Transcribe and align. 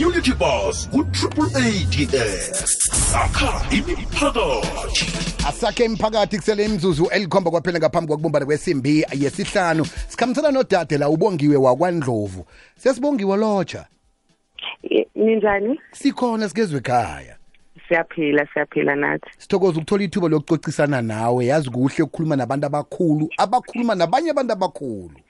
community 0.00 0.32
bus 0.32 0.88
ku-triple 0.88 1.44
ads 1.60 2.88
sakha 3.12 3.52
imiphakathi. 3.70 5.06
Asakhe 5.48 5.84
imiphakathi 5.84 6.36
kusele 6.36 6.64
imzuzu 6.64 7.06
elikhomba 7.06 7.50
kwaphela 7.50 7.78
ngaphambi 7.78 8.08
kokubumbana 8.08 8.46
kwesimbi 8.46 9.06
yesihlanu. 9.12 9.84
Sikhambisana 10.08 10.50
nodade 10.50 10.98
la 10.98 11.08
ubongiwe 11.08 11.56
wakwandlovu. 11.56 12.46
Siyasibongiwe 12.76 13.36
lotsha. 13.36 13.86
Ninjani? 15.14 15.80
Sikhona 15.92 16.48
sikezwe 16.48 16.78
ekhaya. 16.78 17.36
Siyaphila 17.88 18.46
siyaphila 18.54 18.96
nathi. 18.96 19.30
Sithokoza 19.38 19.78
ukuthola 19.78 20.04
ithuba 20.04 20.28
lokucocisana 20.28 21.02
nawe. 21.02 21.46
Yazi 21.46 21.70
kuhle 21.70 22.02
ukukhuluma 22.02 22.36
nabantu 22.36 22.66
abakhulu 22.66 23.28
abakhuluma 23.38 23.94
nabanye 23.94 24.30
abantu 24.30 24.52
abakhulu 24.52 25.20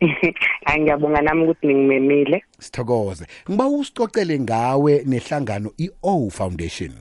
hayi 0.66 0.80
ngiyabonga 0.82 1.22
nami 1.22 1.42
ukuthi 1.44 1.66
ningimemile. 1.66 2.44
Sithokoze. 2.58 3.26
Ngiba 3.50 3.66
usicocele 3.68 4.38
ngawe 4.40 5.02
nehlangano 5.06 5.70
i-o 5.78 6.30
foundation. 6.30 6.92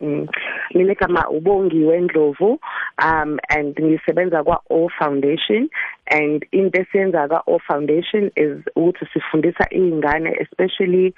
Mm. 0.00 0.26
mina 0.74 0.92
igama 0.92 1.28
ubongiwe 1.30 2.00
ndlovu 2.00 2.60
um 3.04 3.38
and 3.48 3.80
ngisebenza 3.80 4.44
kwa-o 4.44 4.88
foundation 4.98 5.68
and 6.06 6.46
into 6.52 6.80
esiyenza 6.80 7.28
ka-o 7.28 7.58
foundation 7.58 8.30
is 8.36 8.58
ukuthi 8.76 9.06
sifundisa 9.12 9.66
iy'ngane 9.70 10.36
especially 10.40 11.14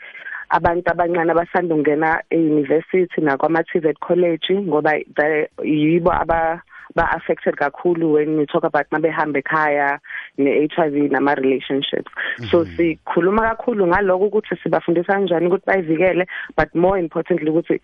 abantu 0.50 0.90
abancane 0.90 1.32
abasanda 1.32 1.74
ukungena 1.74 2.22
e-university 2.30 3.20
nakwama-tvet 3.20 3.98
college 3.98 4.54
ngoba 4.54 4.92
the- 5.16 5.48
yibo 5.64 6.12
aba 6.12 6.62
ba-affected 6.94 7.56
kakhulu 7.56 8.12
when 8.12 8.38
we 8.38 8.46
talk 8.46 8.64
about 8.64 8.86
mabehamba 8.90 9.38
ekhaya 9.38 9.98
ne-HIV 10.38 11.10
nama-relationships. 11.10 12.10
So 12.50 12.64
sikhuluma 12.64 13.42
kakhulu 13.42 13.86
ngaloko 13.86 14.24
ukuthi 14.26 14.56
sibafundisa 14.62 15.12
kanjani 15.12 15.46
ukuthi 15.46 15.66
bayivikele 15.66 16.26
but 16.56 16.74
more 16.74 16.98
importantly 17.00 17.50
ukuthi 17.50 17.80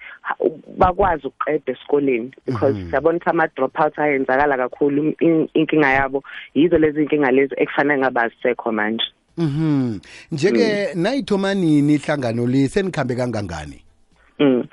bakwazi 0.78 1.26
ukuqeda 1.26 1.72
esikoleni 1.72 2.30
because 2.46 2.74
siyabona 2.90 3.18
ukuthi 3.18 3.30
ama-drop 3.30 3.80
out 3.80 3.98
ayenzakala 3.98 4.56
kakhulu 4.56 5.14
In- 5.20 5.48
inkinga 5.54 5.90
yabo 5.90 6.22
yizo 6.54 6.78
lezi 6.78 7.02
inkinga 7.02 7.30
lezi 7.30 7.54
ekufanele 7.56 7.98
ngabazisekho 8.00 8.72
manje. 8.72 9.04
Mhm. 9.38 9.98
Njeke 10.32 10.94
nayithoma 10.94 11.54
nini 11.54 11.94
ihlangano 11.94 12.46
le? 12.46 12.68
Senikhambe 12.68 13.14
kangangani? 13.14 13.80
Mm. 14.38 14.64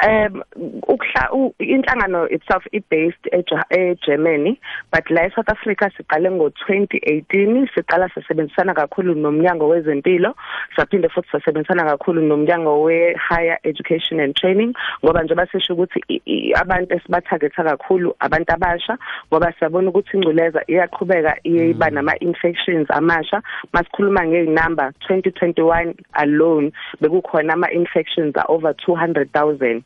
Um 0.00 0.42
ukuhla 0.82 1.28
u- 1.32 1.54
inhlangano 1.58 2.26
itself 2.30 2.64
i 2.72 2.80
based 2.90 3.28
eGermany 3.70 4.58
but 4.90 5.04
la 5.10 5.26
eSouth 5.28 5.48
Africa 5.52 5.90
siqale 5.96 6.28
ngo2018 6.30 7.68
siqala 7.74 8.08
sisebenzisana 8.14 8.74
kakhulu 8.74 9.14
nomnyango 9.14 9.68
wezempilo 9.68 10.34
saphinde 10.76 11.08
futhi 11.08 11.28
sasebenzisana 11.32 11.84
kakhulu 11.84 12.22
nomnyango 12.22 12.82
we 12.82 13.14
higher 13.28 13.58
education 13.64 14.20
and 14.20 14.34
training 14.34 14.74
ngoba 15.04 15.22
nje 15.22 15.34
basisho 15.34 15.74
ukuthi 15.74 16.00
i- 16.08 16.22
i- 16.26 16.52
abantu 16.54 16.94
esibathagetha 16.94 17.64
kakhulu 17.64 18.14
abantu 18.20 18.52
abasha 18.54 18.98
ngoba 19.32 19.52
siyabona 19.58 19.88
ukuthi 19.90 20.16
ingculaza 20.16 20.62
iyaqhubeka 20.66 21.36
iye 21.44 21.70
iba 21.70 21.90
nama 21.90 22.18
infections 22.18 22.90
amasha. 22.90 23.42
Masikhuluma 23.72 24.26
ngeinumber 24.26 24.92
2021 25.08 25.94
alone 26.12 26.72
bekukhona 27.00 27.52
ama 27.52 27.70
infections 27.70 28.36
are 28.36 28.46
over 28.48 28.72
200,000 28.86 29.81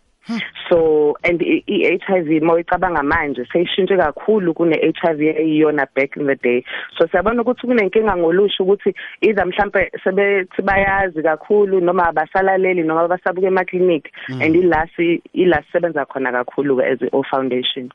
so 0.68 1.16
and 1.24 1.42
i-HIV 1.42 2.42
mawuyicabanga 2.42 3.02
manje 3.02 3.44
seyishintshe 3.52 3.96
kakhulu 3.96 4.54
kune-HIV 4.54 5.20
eyiyona 5.20 5.86
back 5.94 6.16
in 6.16 6.26
the 6.26 6.34
day. 6.34 6.64
So 6.98 7.06
siyabona 7.06 7.42
ukuthi 7.42 7.66
kunenkinga 7.66 8.16
ngolusha 8.16 8.62
ukuthi 8.64 8.94
either 9.20 9.46
mhlambe 9.46 9.90
sebethi 10.04 10.62
bayazi 10.62 11.22
kakhulu 11.22 11.80
noma 11.80 12.06
abasalaleli 12.08 12.82
noma 12.82 13.08
basabuka 13.08 13.46
emaklinikhi 13.46 14.10
and 14.28 14.56
ila 14.56 14.88
si- 14.96 15.22
ila 15.34 15.62
sisebenza 15.62 16.04
khona 16.06 16.32
kakhulu 16.32 16.80
as 16.82 17.00
i-o 17.02 17.22
foundation. 17.22 17.90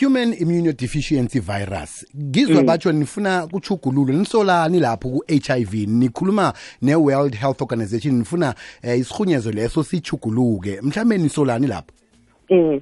Human 0.00 0.32
immunodeficiency 0.32 1.40
virus. 1.40 2.06
Ngizwa 2.16 2.62
batsho 2.62 2.92
nifuna 2.92 3.46
kuchugululo 3.46 4.12
nisolani 4.12 4.80
lapho 4.80 5.08
ku-HIV 5.08 5.74
nikhuluma 5.88 6.52
ne-world 6.82 7.34
health 7.36 7.62
organization 7.62 8.14
nifuna 8.18 8.54
eh, 8.82 8.98
isirhunyezo 8.98 9.52
leso 9.52 9.82
sichuguluke 9.82 10.80
mhlawumbe 10.82 11.18
nisolani 11.18 11.66
lapho? 11.66 11.92
Mm. 12.50 12.80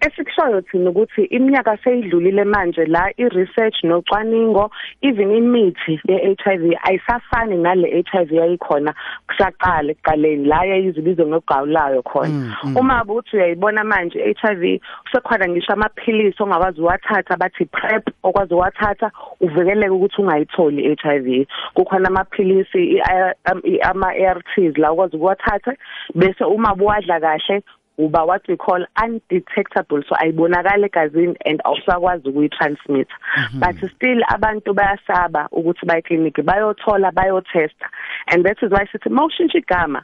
Esikushoyo 0.00 0.60
thina 0.60 0.90
ukuthi 0.90 1.24
iminyaka 1.24 1.78
seyidlulile 1.84 2.44
manje 2.44 2.84
la 2.86 3.12
i-research 3.16 3.84
nocwaningo 3.84 4.70
even 5.02 5.30
imithi 5.30 6.00
ye-HIV 6.08 6.74
ayisafani 6.82 7.56
nale 7.56 8.04
HIV 8.12 8.32
yayikhona. 8.32 8.94
Kusaqala 9.32 9.92
ekuqaleni 9.92 10.44
la 10.46 10.64
yayizibizwe 10.64 11.26
ngogawulayo 11.26 12.02
khona. 12.02 12.56
Uma 12.76 13.02
ukuthi 13.04 13.36
uyayibona 13.36 13.84
manje 13.84 14.18
i-HIV 14.20 14.80
kusekhona 15.04 15.48
ngisho 15.48 15.72
amaphilisi 15.72 16.42
ongakwazi 16.42 16.80
uwathatha 16.80 17.36
bathi 17.36 17.64
PrEP 17.64 18.04
okwazi 18.22 18.54
uwathatha 18.54 19.10
uvikeleke 19.40 19.88
ukuthi 19.90 20.20
ungayitholi 20.22 20.82
i-HIV 20.92 21.46
kukhona 21.74 22.08
amaphilisi 22.08 22.78
i- 22.96 23.02
am- 23.44 23.64
i- 23.64 23.80
ama-ARTs 23.80 24.78
la 24.78 24.92
ukwazi 24.92 25.16
ukuwathatha 25.16 25.72
bese 26.14 26.44
uma 26.44 26.74
buwadla 26.74 27.20
kahle 27.20 27.62
uba 28.02 28.24
what 28.24 28.42
we 28.48 28.56
call 28.56 28.84
undetectable 28.96 30.02
so 30.08 30.14
ayibonakala 30.16 30.86
egazini 30.86 31.36
and 31.44 31.60
awusakwazi 31.64 32.28
ukuyi-transmit. 32.28 33.08
Mhm. 33.36 33.60
But 33.60 33.76
still 33.96 34.20
abantu 34.28 34.74
bayasaba 34.74 35.48
ukuthi 35.52 35.86
baye 35.86 36.02
clinic 36.02 36.34
bayothola 36.34 37.12
bayotesta. 37.12 37.86
And 38.28 38.44
that 38.44 38.58
is 38.62 38.70
why 38.70 38.86
sithi 38.86 39.08
mawushintsha 39.08 39.58
igama 39.58 40.02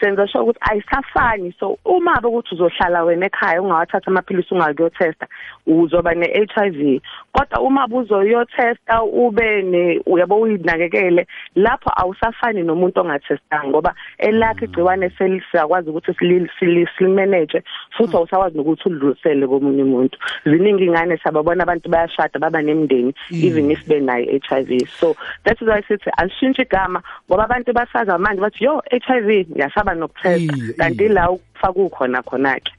senza 0.00 0.26
sure 0.28 0.44
ukuthi 0.44 0.58
ayisafani. 0.60 1.54
So 1.60 1.78
uma 1.84 2.20
ukuthi 2.24 2.54
uzohlala 2.54 3.04
wena 3.04 3.26
ekhaya 3.26 3.62
ungawathatha 3.62 4.06
amaphilisi 4.10 4.54
ungakuyotesta 4.54 5.26
uzoba 5.66 6.14
ne-HIV 6.14 7.00
kodwa 7.32 7.60
uma 7.60 7.86
buzoyotesta 7.88 9.02
ube 9.02 9.62
ne 9.62 10.00
uyabo 10.06 10.40
uyinakekele 10.40 11.26
lapho 11.54 11.90
awusafani 11.96 12.62
nomuntu 12.62 13.00
ongathestanga 13.00 13.68
ngoba 13.68 13.94
elakhe 14.18 14.64
igciwane 14.64 15.10
selisiyakwazi 15.10 15.90
ukuthi 15.90 16.12
sili- 16.12 16.50
sili- 16.58 16.88
silimanage 16.98 17.62
futhi 17.96 18.16
awusakwazi 18.16 18.56
nokuthi 18.58 18.88
udlulisele 18.88 19.46
komunye 19.46 19.82
umuntu. 19.82 20.18
Ziningi 20.44 20.84
ingane 20.84 21.16
sababona 21.16 21.62
abantu 21.62 21.88
bayashada 21.88 22.38
baba 22.38 22.62
nemndeni 22.62 23.14
even 23.30 23.70
if 23.70 23.84
benayo 23.86 24.24
i-HIV 24.30 24.88
so 24.88 25.16
that 25.44 25.60
is 25.60 25.68
why 25.68 25.82
sithi 25.82 26.10
alishintshe 26.16 26.62
igama 26.62 27.02
ngoba 27.30 27.44
abantu 27.44 27.72
basaza 27.72 28.18
manje 28.18 28.40
bathi 28.40 28.64
yo 28.64 28.82
HIV 28.90 29.46
ngiyasaba 29.50 29.87
nokutesta 29.94 30.56
Iye, 30.56 30.72
kanti 30.72 31.08
la 31.08 31.30
ukufa 31.30 31.72
kukhona 31.72 32.22
khona-ke. 32.22 32.72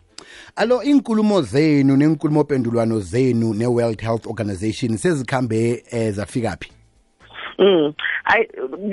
Alo 0.55 0.83
inkulumo 0.83 1.41
zenu 1.41 1.97
nenkulumo 1.97 2.43
pendulwano 2.43 2.99
zenu 2.99 3.53
ne-world 3.53 4.01
health 4.01 4.27
organization 4.27 4.97
sezikhambe 4.97 5.83
eh, 5.91 6.13
zafikaphi 6.13 6.71
Mm. 7.59 7.93
I 8.25 8.45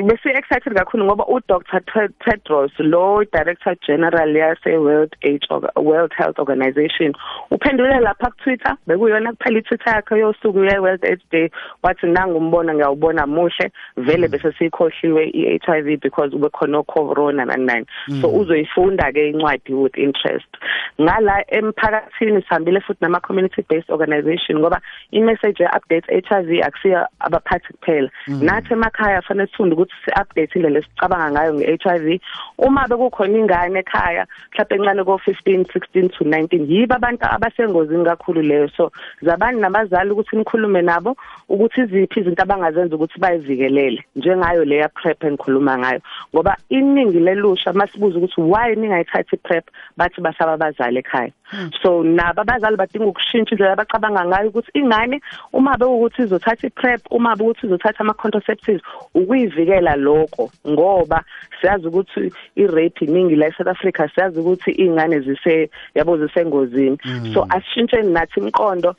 bese 0.07 0.35
excited 0.35 0.75
kakhulu 0.75 1.05
ngoba 1.05 1.25
u 1.29 1.41
Dr 1.49 1.81
Tedros 2.25 2.73
lo 2.79 3.23
Director 3.33 3.77
General 3.87 4.29
yase 4.37 4.77
World 4.79 5.15
Age 5.23 5.47
World 5.77 6.13
Health 6.17 6.39
Organization 6.39 7.13
uphendule 7.51 8.01
lapha 8.01 8.31
ku 8.31 8.37
Twitter 8.43 8.77
bekuyona 8.87 9.33
kuphela 9.33 9.61
iTwitter 9.61 9.95
yakhe 9.95 10.19
yosuku 10.19 10.65
ye 10.65 10.79
World 10.79 11.05
AIDS 11.05 11.23
Day 11.31 11.51
wathi 11.83 12.07
nangumbona 12.07 12.75
ngiyawubona 12.75 13.27
muhle 13.27 13.71
vele 13.97 14.29
bese 14.29 14.53
sikhohliwe 14.59 15.31
iHIV 15.31 16.01
because 16.01 16.35
ube 16.35 16.49
khona 16.51 16.83
corona 16.83 17.45
nani 17.45 17.87
so 18.21 18.29
uzoyifunda 18.29 19.13
ke 19.13 19.31
incwadi 19.31 19.75
with 19.75 19.97
interest. 19.97 20.49
Ngala 21.01 21.45
emphakathini 21.49 22.43
sihambile 22.43 22.81
futhi 22.81 22.99
nama 23.01 23.21
community 23.21 23.63
based 23.69 23.91
organization 23.91 24.59
ngoba 24.59 24.81
i 25.13 25.21
message 25.21 25.61
ye 25.61 25.69
update 25.69 26.07
HIV 26.11 26.51
akusiya 26.63 27.07
abaphathi 27.21 27.73
kuphela. 27.73 28.11
Nathi 28.57 28.73
emakhaya 28.73 29.23
fanele 29.23 29.47
sifunde 29.47 29.75
ukuthi 29.75 29.93
si-update 30.05 30.55
indlela 30.57 30.79
esicabanga 30.79 31.31
ngayo 31.31 31.55
nge-HIV 31.55 32.21
uma 32.59 32.89
bekukhona 32.89 33.39
ingane 33.39 33.79
ekhaya 33.85 34.27
mhlawumbe 34.53 34.75
encane 34.77 35.05
ko-15 35.05 35.65
16 35.73 36.09
to 36.17 36.25
19 36.25 36.67
yibo 36.71 36.95
abantu 36.95 37.25
abasengozini 37.25 38.05
kakhulu 38.05 38.43
leyo. 38.43 38.69
So 38.77 38.93
zabani 39.23 39.61
nabazali 39.61 40.11
ukuthi 40.11 40.37
nikhulume 40.37 40.83
nabo 40.83 41.17
ukuthi 41.49 41.81
iziphi 41.81 42.21
izinto 42.21 42.43
abangazenza 42.43 42.97
ukuthi 42.97 43.21
bayivikelele 43.21 44.05
njengayo 44.17 44.65
leya 44.65 44.89
PrEP 44.89 45.25
engikhuluma 45.25 45.79
ngayo. 45.79 46.01
Ngoba 46.35 46.57
iningi 46.69 47.21
lelusha 47.21 47.73
masibuza 47.73 48.19
ukuthi 48.19 48.41
why 48.41 48.75
ningayithathi 48.75 49.37
PrEP 49.37 49.65
bathi 49.97 50.21
basaba 50.21 50.53
abazali 50.53 50.99
ekhaya. 50.99 51.33
So 51.83 52.03
nabo 52.03 52.41
abazali 52.41 52.77
badinga 52.77 53.07
ukushintsha 53.07 53.55
indlela 53.55 53.73
abacabanga 53.73 54.25
ngayo 54.25 54.49
ukuthi 54.49 54.71
ingane 54.75 55.21
uma 55.53 55.77
bekuthi 55.77 56.23
izothatha 56.23 56.67
iPrEP 56.67 57.01
uma 57.11 57.37
bekuthi 57.37 57.67
izothatha 57.67 58.01
ama 58.01 58.15
contraceptives 58.47 58.83
ukuyivikela 59.15 59.97
lokho 59.97 60.51
ngoba 60.69 61.25
siyazi 61.61 61.87
ukuthi 61.87 62.33
i-rape 62.57 63.05
iningi 63.05 63.37
la 63.37 63.47
eSouth 63.47 63.69
Africa 63.69 64.09
siyazi 64.15 64.41
ukuthi 64.41 64.71
ingane 64.71 65.21
zise 65.21 65.71
yabo 65.95 66.19
zisengozini. 66.19 66.99
So 67.35 67.47
asishintsheni 67.49 68.13
nathi 68.13 68.41
imqondo 68.41 68.95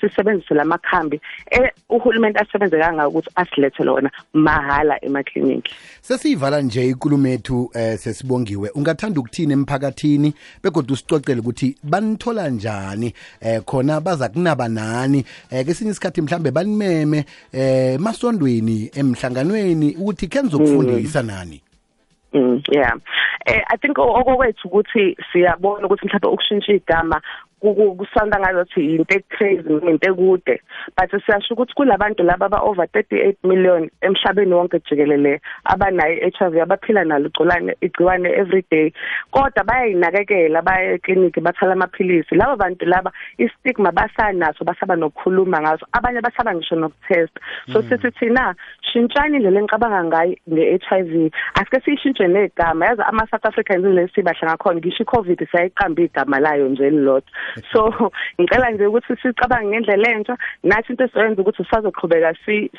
sisebenzise 0.00 0.54
lamakhambi 0.54 1.20
eh 1.50 1.70
uhulumeni 1.88 2.36
asebenze 2.36 2.78
kanga 2.78 3.08
ukuthi 3.08 3.30
asilethele 3.34 3.90
wona 3.90 4.10
mahala 4.32 5.04
emakliniki 5.04 5.74
sesiyivala 6.00 6.60
nje 6.60 6.88
ikulumo 6.88 7.28
yethu 7.28 7.70
eh 7.74 7.98
sesibongiwe. 7.98 8.70
Ungathanda 8.74 9.20
ukuthini 9.20 9.52
emphakathini? 9.52 10.34
Begodwa 10.62 10.94
usicocele 10.94 11.40
ukuthi 11.40 11.76
banithola 11.82 12.48
njani? 12.50 13.14
Eh 13.40 13.62
khona 13.64 14.00
baza 14.00 14.28
kunaba 14.28 14.68
nani? 14.68 15.24
Eh 15.50 15.66
kesinye 15.66 15.90
isikhathi 15.90 16.22
mhlambe 16.22 16.50
banimeme 16.50 17.24
eh 17.52 18.00
masondweni 18.00 18.90
emhlanganweni 18.94 19.96
ukuthi 19.98 20.28
ke 20.28 20.42
nizokufundisa 20.42 21.22
nani 21.22 21.62
Mm 22.34 22.62
yeah. 22.72 22.92
Eh 23.46 23.60
I 23.68 23.76
think 23.76 23.98
okokwethu 23.98 24.68
ukuthi 24.68 25.16
siyabona 25.32 25.86
ukuthi 25.86 26.06
mhlawumbe 26.06 26.28
ukushintsha 26.28 26.72
igama 26.72 27.20
kusanda 27.62 28.38
ngathi 28.38 28.96
into 28.96 29.14
ecrazy 29.14 29.88
into 29.88 30.08
ekude. 30.10 30.60
But 30.96 31.10
siyasho 31.10 31.54
ukuthi 31.54 31.74
kulabantu 31.74 32.24
laba 32.24 32.46
aba 32.46 32.60
over 32.60 32.86
38 32.86 33.36
million 33.44 33.90
emhlabeni 34.02 34.54
wonke 34.54 34.80
jikelele 34.80 35.40
abanayo 35.64 36.30
HIV 36.38 36.62
abaphila 36.62 37.04
nalo 37.04 37.28
igciwane 37.28 37.76
igciwane 37.80 38.28
every 38.28 38.64
day. 38.70 38.92
Kodwa 39.32 39.64
bayayinakekela 39.64 40.62
baya 40.62 40.94
eclinic 40.94 41.40
bathala 41.40 41.72
amaphilisi. 41.72 42.34
Laba 42.34 42.56
bantu 42.56 42.86
laba 42.86 43.12
istigma 43.38 43.92
basanaso 43.92 44.64
basaba 44.64 44.96
nokukhuluma 44.96 45.60
ngazo 45.60 45.86
abanye 45.92 46.20
basaba 46.20 46.54
ngisho 46.54 46.76
nokutest. 46.76 47.38
So 47.72 47.82
sithi 47.82 48.10
thina 48.18 48.54
shintshani 48.92 49.38
le 49.38 49.50
lencabanga 49.50 50.04
ngayo 50.04 50.36
nge-HIV 50.50 51.30
asike 51.54 51.80
siyishintshe 51.80 52.28
negama. 52.28 52.86
Yazi 52.86 53.02
ama 53.02 53.26
South 53.30 53.46
Africans 53.46 53.84
lesibahla 53.84 54.48
ngakhona 54.48 54.80
ngisho 54.80 55.02
iCovid 55.02 55.48
sayiqamba 55.52 56.02
igama 56.02 56.40
layo 56.40 56.68
nje 56.68 56.86
elilodwa. 56.86 57.30
So 57.72 58.10
ngicela 58.40 58.70
nje 58.70 58.86
ukuthi 58.86 59.16
sicabange 59.22 59.68
ngendlela 59.68 60.08
entsha. 60.10 60.36
Nathi 60.62 60.92
into 60.92 61.04
esiyenza 61.04 61.42
ukuthi 61.42 61.64
sisazoqhubeka 61.64 62.34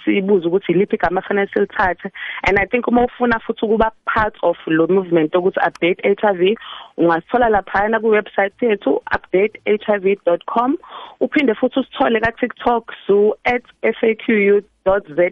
sibuza 0.06 0.48
ukuthi 0.48 0.72
iliphi 0.72 0.96
igama 0.96 1.22
fanele 1.22 1.50
silithathe. 1.54 2.12
And 2.44 2.60
i 2.60 2.66
think 2.66 2.88
uma 2.88 3.06
ufuna 3.06 3.40
futhi 3.40 3.66
ukuba 3.66 3.92
part 4.06 4.36
of 4.44 4.58
lo 4.68 4.88
movement 4.88 5.36
ukuthi 5.36 5.60
update 5.68 6.02
HIV 6.04 6.58
ungasithola 6.98 7.50
lapha 7.50 7.90
na 7.90 8.00
ku 8.00 8.08
website 8.08 8.62
yethu 8.62 9.02
updatehiv.com 9.16 10.78
uphinde 11.20 11.56
futhi 11.56 11.80
usithole 11.80 12.20
ka 12.20 12.32
TikTok 12.32 12.94
su 13.08 13.36
@faqu.za 13.84 15.32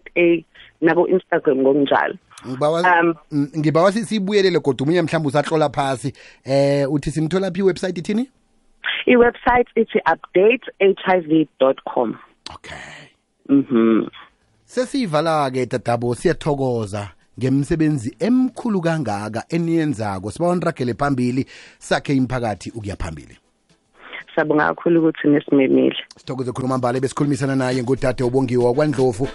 nabo 0.81 1.07
Instagram 1.07 1.57
ngokunjalo. 1.61 2.15
Ngibawa 2.47 3.15
ngibawa 3.57 3.91
sibuyelele 3.91 4.59
kodwa 4.59 4.83
umunye 4.83 5.01
mhlawumbe 5.01 5.27
usahlola 5.29 5.69
phasi. 5.69 6.13
Eh 6.45 6.91
uthi 6.91 7.11
simthola 7.11 7.51
phi 7.51 7.61
website 7.61 7.97
ithini 7.97 8.29
iwebsite 9.05 9.69
ithi 9.75 9.99
updatehiv.com 10.13 12.15
okay. 12.55 12.77
Mhm. 13.49 14.07
Sesiyivala 14.65 15.51
ke 15.51 15.65
dadabo 15.65 16.15
siyathokoza 16.15 17.09
ngemsebenzi 17.39 18.15
emkhulu 18.19 18.81
kangaka 18.81 19.43
eniyenzako. 19.49 20.31
Siba 20.31 20.47
onragele 20.47 20.93
phambili 20.93 21.45
sakhe 21.79 22.15
imphakathi 22.15 22.71
ukuya 22.71 22.95
phambili. 22.95 23.37
Sabonga 24.35 24.67
kakhulu 24.67 24.99
ukuthi 24.99 25.27
nesimemile 25.27 25.95
sithokoze 26.17 26.51
khuluma 26.51 26.77
mbala 26.77 26.99
besikhulumisana 26.99 27.55
naye 27.55 27.83
ngudade 27.83 28.23
ubongiwa 28.23 28.65
wakwandlovu 28.65 29.27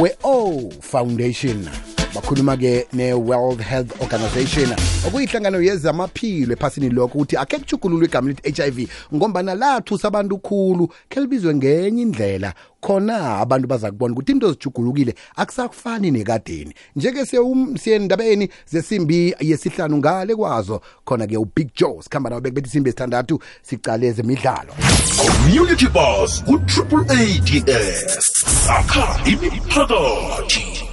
we-o 0.00 0.70
foundation. 0.80 1.89
Bakhuluma-ke 2.20 2.86
ne-world 2.92 3.60
health 3.60 4.00
organization. 4.00 4.68
Okuyihlangano 5.06 5.62
yezamaphilo 5.62 6.52
ephasini 6.52 6.90
lokho 6.90 7.18
ukuthi 7.18 7.36
akhe 7.36 7.58
kuchugululwe 7.58 8.06
igama 8.06 8.28
lithi 8.28 8.62
HIV 8.62 8.88
ngombana 9.14 9.54
lathusa 9.54 10.08
abantu 10.08 10.38
khulu 10.38 10.88
khe 11.08 11.20
libizwe 11.20 11.54
ngenye 11.54 12.02
indlela. 12.02 12.54
Khona 12.80 13.38
abantu 13.40 13.68
baza 13.68 13.90
kubona 13.90 14.12
ukuthi 14.14 14.32
into 14.32 14.52
zijugulukile 14.52 15.14
akusafani 15.36 16.10
nekadeni. 16.10 16.74
Njeke 16.96 17.26
siyendabeni 17.78 18.48
zesimbi 18.66 19.34
yesihlanu 19.40 19.96
ngale 19.96 20.34
kwazo 20.34 20.80
khona-ke 21.04 21.36
ubig 21.36 21.68
joe 21.74 22.02
sikhamba 22.02 22.30
nawo 22.30 22.40
bekubetha 22.40 22.68
isimbi 22.68 22.90
esithandathu 22.90 23.38
sicale 23.62 24.06
ezemidlalo 24.06 24.72
community 25.16 25.86
bus 25.86 26.42
ku-triple 26.44 27.04
a 27.08 27.40
ds 27.40 28.20
sakha 28.66 29.20
imiphakathi. 29.26 30.89